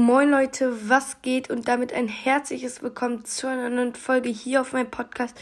Moin 0.00 0.30
Leute, 0.30 0.88
was 0.88 1.20
geht 1.20 1.50
und 1.50 1.68
damit 1.68 1.92
ein 1.92 2.08
herzliches 2.08 2.82
Willkommen 2.82 3.26
zu 3.26 3.46
einer 3.46 3.68
neuen 3.68 3.94
Folge 3.94 4.30
hier 4.30 4.62
auf 4.62 4.72
meinem 4.72 4.90
Podcast. 4.90 5.38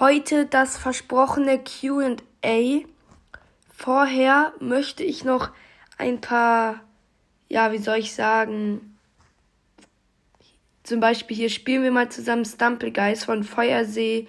Heute 0.00 0.46
das 0.46 0.76
versprochene 0.76 1.60
QA. 1.62 2.80
Vorher 3.72 4.52
möchte 4.58 5.04
ich 5.04 5.24
noch 5.24 5.50
ein 5.96 6.20
paar, 6.20 6.80
ja, 7.48 7.70
wie 7.70 7.78
soll 7.78 7.98
ich 7.98 8.16
sagen, 8.16 8.98
zum 10.82 10.98
Beispiel 10.98 11.36
hier 11.36 11.48
spielen 11.48 11.84
wir 11.84 11.92
mal 11.92 12.08
zusammen 12.08 12.44
Stumple 12.44 12.90
Guys 12.90 13.24
von 13.24 13.44
Feuersee, 13.44 14.26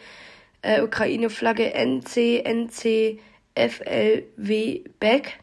äh, 0.61 0.84
Ukraine-Flagge 0.84 1.73
NC, 1.73 2.43
NC, 2.45 3.20
FLW 3.55 4.84
Back 5.00 5.39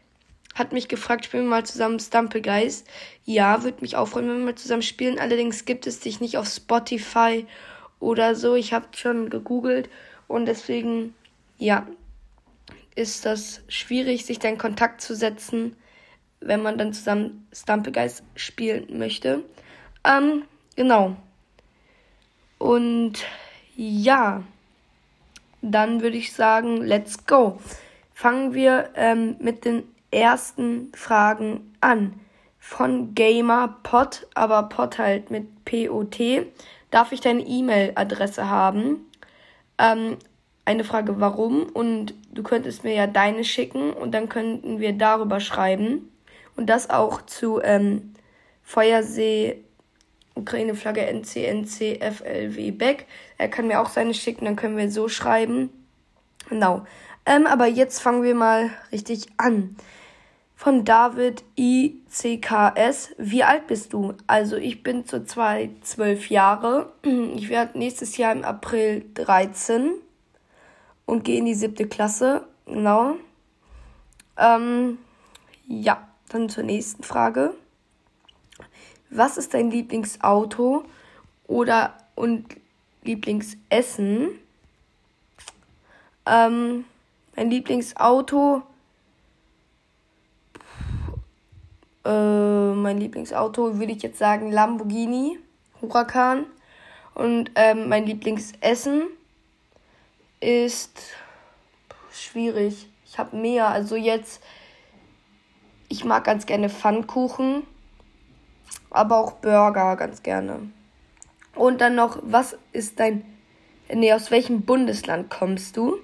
hat 0.55 0.71
mich 0.71 0.87
gefragt, 0.87 1.25
spielen 1.25 1.43
wir 1.43 1.49
mal 1.49 1.65
zusammen 1.65 1.99
Stumple 1.99 2.41
Guys. 2.41 2.83
Ja, 3.25 3.63
würde 3.63 3.81
mich 3.81 3.95
auch 3.95 4.07
freuen, 4.07 4.29
wenn 4.29 4.39
wir 4.39 4.45
mal 4.45 4.55
zusammen 4.55 4.83
spielen. 4.83 5.19
Allerdings 5.19 5.65
gibt 5.65 5.87
es 5.87 5.99
dich 5.99 6.21
nicht 6.21 6.37
auf 6.37 6.47
Spotify 6.47 7.45
oder 7.99 8.35
so. 8.35 8.55
Ich 8.55 8.73
habe 8.73 8.87
schon 8.95 9.29
gegoogelt 9.29 9.89
und 10.27 10.45
deswegen, 10.45 11.15
ja, 11.57 11.87
ist 12.95 13.25
das 13.25 13.61
schwierig, 13.67 14.25
sich 14.25 14.39
da 14.39 14.49
in 14.49 14.57
Kontakt 14.57 15.01
zu 15.01 15.15
setzen, 15.15 15.75
wenn 16.39 16.61
man 16.61 16.77
dann 16.77 16.93
zusammen 16.93 17.47
Stumple 17.51 17.91
Guys 17.91 18.21
spielen 18.35 18.97
möchte. 18.97 19.43
Ähm, 20.03 20.43
genau. 20.75 21.15
Und 22.59 23.13
ja, 23.75 24.43
dann 25.61 26.01
würde 26.01 26.17
ich 26.17 26.33
sagen, 26.33 26.77
let's 26.77 27.25
go. 27.25 27.59
Fangen 28.13 28.53
wir 28.53 28.91
ähm, 28.95 29.37
mit 29.39 29.65
den 29.65 29.83
ersten 30.13 30.91
Fragen 30.95 31.75
an. 31.81 32.19
Von 32.59 33.13
GamerPod, 33.13 34.27
aber 34.35 34.63
Pod 34.63 34.97
halt 34.97 35.31
mit 35.31 35.65
P-O-T. 35.65 36.45
Darf 36.91 37.11
ich 37.11 37.19
deine 37.19 37.41
E-Mail-Adresse 37.41 38.49
haben? 38.49 39.05
Ähm, 39.77 40.17
eine 40.63 40.85
Frage, 40.85 41.19
warum? 41.19 41.63
Und 41.63 42.13
du 42.31 42.41
könntest 42.41 42.85
mir 42.85 42.93
ja 42.93 43.07
deine 43.07 43.43
schicken 43.43 43.91
und 43.91 44.13
dann 44.13 44.29
könnten 44.29 44.79
wir 44.79 44.93
darüber 44.93 45.41
schreiben. 45.41 46.09
Und 46.55 46.69
das 46.69 46.89
auch 46.89 47.21
zu 47.23 47.61
ähm, 47.61 48.13
Feuersee, 48.61 49.61
Ukraine-Flagge 50.35 51.05
NCNC 51.05 51.99
FLW 52.01 52.71
Beck. 52.71 53.07
Er 53.37 53.49
kann 53.49 53.67
mir 53.67 53.81
auch 53.81 53.89
seine 53.89 54.13
schicken, 54.13 54.45
dann 54.45 54.55
können 54.55 54.77
wir 54.77 54.89
so 54.89 55.09
schreiben. 55.09 55.69
Genau. 56.47 56.85
Ähm, 57.25 57.45
aber 57.45 57.67
jetzt 57.67 57.99
fangen 57.99 58.23
wir 58.23 58.35
mal 58.35 58.69
richtig 58.91 59.27
an 59.37 59.75
von 60.63 60.85
David 60.85 61.43
ICKS. 61.57 63.15
Wie 63.17 63.43
alt 63.43 63.67
bist 63.67 63.91
du? 63.91 64.13
Also 64.27 64.55
ich 64.55 64.81
bin 64.81 65.05
zurzeit 65.05 65.71
zwölf 65.83 66.29
Jahre. 66.29 66.93
Ich 67.35 67.49
werde 67.49 67.77
nächstes 67.77 68.15
Jahr 68.15 68.31
im 68.31 68.45
April 68.45 69.03
13 69.15 69.91
und 71.05 71.25
gehe 71.25 71.39
in 71.39 71.45
die 71.45 71.53
siebte 71.53 71.85
Klasse. 71.85 72.47
Genau. 72.65 73.15
Ähm, 74.37 74.99
ja, 75.67 76.07
dann 76.29 76.47
zur 76.47 76.63
nächsten 76.63 77.03
Frage. 77.03 77.53
Was 79.09 79.37
ist 79.37 79.53
dein 79.53 79.69
Lieblingsauto 79.69 80.85
oder 81.45 81.97
und 82.15 82.45
Lieblingsessen? 83.03 84.29
Ähm, 86.25 86.85
mein 87.35 87.49
Lieblingsauto 87.49 88.63
Äh, 92.05 92.73
mein 92.73 92.97
Lieblingsauto 92.97 93.79
würde 93.79 93.93
ich 93.93 94.03
jetzt 94.03 94.19
sagen 94.19 94.51
Lamborghini 94.51 95.39
Huracan. 95.81 96.45
Und 97.13 97.51
ähm, 97.55 97.89
mein 97.89 98.05
Lieblingsessen 98.05 99.03
ist 100.39 100.99
schwierig. 102.11 102.87
Ich 103.05 103.17
habe 103.17 103.35
mehr. 103.37 103.67
Also 103.67 103.95
jetzt, 103.95 104.41
ich 105.89 106.03
mag 106.03 106.23
ganz 106.23 106.45
gerne 106.45 106.69
Pfannkuchen, 106.69 107.63
aber 108.89 109.17
auch 109.17 109.33
Burger 109.33 109.95
ganz 109.95 110.23
gerne. 110.23 110.71
Und 111.55 111.81
dann 111.81 111.95
noch, 111.95 112.17
was 112.23 112.57
ist 112.71 112.99
dein, 112.99 113.23
nee, 113.93 114.11
aus 114.11 114.31
welchem 114.31 114.63
Bundesland 114.63 115.29
kommst 115.29 115.77
du? 115.77 115.97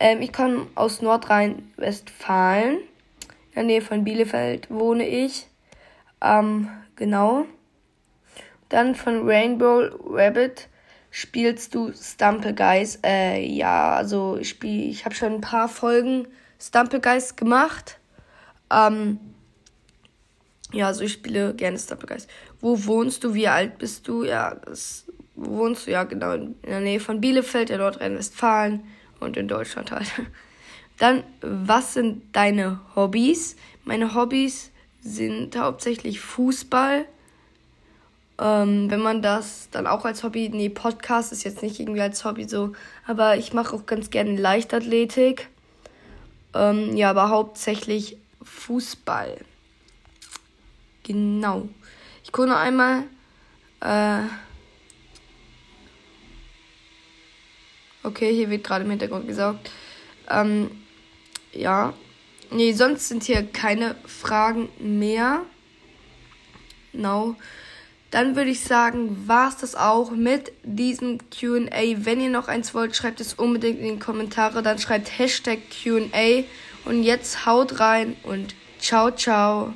Ähm, 0.00 0.22
ich 0.22 0.32
komme 0.32 0.66
aus 0.74 1.02
Nordrhein-Westfalen 1.02 2.78
der 3.56 3.64
Nähe 3.64 3.82
von 3.82 4.04
Bielefeld 4.04 4.70
wohne 4.70 5.08
ich. 5.08 5.48
Ähm, 6.22 6.68
genau. 6.94 7.46
Dann 8.68 8.94
von 8.94 9.28
Rainbow 9.28 9.88
Rabbit 10.08 10.68
spielst 11.10 11.74
du 11.74 11.92
Stumple 11.92 12.54
Guys. 12.54 12.98
Äh, 13.04 13.44
ja, 13.46 13.94
also 13.94 14.36
ich 14.36 14.50
spiel, 14.50 14.90
ich 14.90 15.04
habe 15.04 15.14
schon 15.14 15.34
ein 15.34 15.40
paar 15.40 15.68
Folgen 15.68 16.28
Stumple 16.60 17.00
Guys 17.00 17.36
gemacht. 17.36 17.98
Ähm, 18.70 19.18
ja, 20.72 20.88
also 20.88 21.04
ich 21.04 21.12
spiele 21.12 21.54
gerne 21.54 21.78
Stumple 21.78 22.08
Guys. 22.08 22.26
Wo 22.60 22.84
wohnst 22.84 23.24
du? 23.24 23.34
Wie 23.34 23.48
alt 23.48 23.78
bist 23.78 24.06
du? 24.08 24.24
Ja, 24.24 24.54
das, 24.54 25.06
wo 25.34 25.58
wohnst 25.58 25.86
du? 25.86 25.92
Ja, 25.92 26.04
genau, 26.04 26.32
in 26.32 26.56
der 26.62 26.80
Nähe 26.80 27.00
von 27.00 27.20
Bielefeld, 27.20 27.70
in 27.70 27.78
Nordrhein-Westfalen 27.78 28.84
und 29.20 29.36
in 29.36 29.48
Deutschland 29.48 29.92
halt. 29.92 30.10
Dann, 30.98 31.24
was 31.40 31.94
sind 31.94 32.34
deine 32.34 32.80
Hobbys? 32.94 33.56
Meine 33.84 34.14
Hobbys 34.14 34.70
sind 35.00 35.56
hauptsächlich 35.56 36.20
Fußball. 36.20 37.06
Ähm, 38.38 38.90
wenn 38.90 39.00
man 39.00 39.22
das 39.22 39.68
dann 39.70 39.86
auch 39.86 40.04
als 40.04 40.22
Hobby, 40.22 40.50
nee, 40.50 40.68
Podcast 40.68 41.32
ist 41.32 41.44
jetzt 41.44 41.62
nicht 41.62 41.80
irgendwie 41.80 42.02
als 42.02 42.24
Hobby 42.24 42.44
so, 42.44 42.72
aber 43.06 43.36
ich 43.38 43.54
mache 43.54 43.74
auch 43.74 43.86
ganz 43.86 44.10
gerne 44.10 44.36
Leichtathletik. 44.36 45.48
Ähm, 46.54 46.96
ja, 46.96 47.10
aber 47.10 47.30
hauptsächlich 47.30 48.18
Fußball. 48.42 49.38
Genau. 51.02 51.68
Ich 52.24 52.32
gucke 52.32 52.48
noch 52.48 52.56
einmal. 52.56 53.04
Äh, 53.80 54.22
okay, 58.02 58.34
hier 58.34 58.50
wird 58.50 58.64
gerade 58.64 58.84
im 58.84 58.90
Hintergrund 58.90 59.26
gesaugt. 59.28 59.70
Ähm, 60.28 60.70
ja. 61.56 61.94
Nee, 62.50 62.72
sonst 62.72 63.08
sind 63.08 63.24
hier 63.24 63.42
keine 63.42 63.96
Fragen 64.06 64.68
mehr. 64.78 65.42
Genau. 66.92 67.34
Dann 68.10 68.36
würde 68.36 68.50
ich 68.50 68.60
sagen, 68.60 69.26
war 69.26 69.48
es 69.48 69.56
das 69.56 69.74
auch 69.74 70.10
mit 70.10 70.52
diesem 70.62 71.18
QA. 71.30 72.04
Wenn 72.04 72.20
ihr 72.20 72.30
noch 72.30 72.48
eins 72.48 72.72
wollt, 72.72 72.94
schreibt 72.94 73.20
es 73.20 73.34
unbedingt 73.34 73.80
in 73.80 73.94
die 73.94 73.98
Kommentare. 73.98 74.62
Dann 74.62 74.78
schreibt 74.78 75.18
Hashtag 75.18 75.58
QA. 75.70 76.44
Und 76.84 77.02
jetzt 77.02 77.46
haut 77.46 77.80
rein 77.80 78.16
und 78.22 78.54
ciao, 78.78 79.10
ciao. 79.10 79.74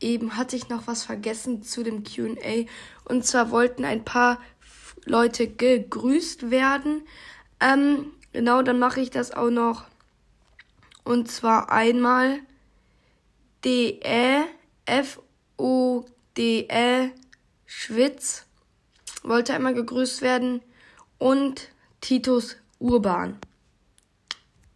Eben 0.00 0.36
hatte 0.36 0.56
ich 0.56 0.68
noch 0.68 0.88
was 0.88 1.04
vergessen 1.04 1.62
zu 1.62 1.84
dem 1.84 2.02
QA. 2.02 2.66
Und 3.04 3.24
zwar 3.24 3.50
wollten 3.50 3.84
ein 3.84 4.04
paar 4.04 4.40
Leute 5.06 5.46
gegrüßt 5.46 6.50
werden. 6.50 7.02
Ähm, 7.60 8.06
Genau, 8.34 8.60
dann 8.62 8.78
mache 8.80 9.00
ich 9.00 9.10
das 9.10 9.30
auch 9.30 9.48
noch. 9.48 9.84
Und 11.04 11.30
zwar 11.30 11.70
einmal 11.70 12.40
D-E-F-O-D-E 13.64 14.50
Schwitz 17.64 18.46
wollte 19.22 19.54
einmal 19.54 19.74
gegrüßt 19.74 20.20
werden 20.20 20.62
und 21.18 21.68
Titus 22.00 22.56
Urban. 22.80 23.38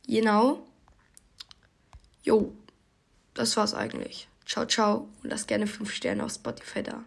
Genau. 0.07 0.65
Jo, 2.23 2.55
das 3.35 3.57
war's 3.57 3.75
eigentlich. 3.75 4.29
Ciao, 4.47 4.67
ciao 4.67 5.09
und 5.25 5.31
lasst 5.31 5.49
gerne 5.49 5.67
5 5.67 5.93
Sterne 5.93 6.25
auf 6.25 6.33
Spotify 6.33 6.85
da. 6.85 7.03